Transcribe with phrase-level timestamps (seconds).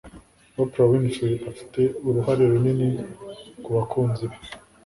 [0.61, 2.89] Oprah Winfrey afite uruhare runini
[3.63, 4.37] kubakunzi be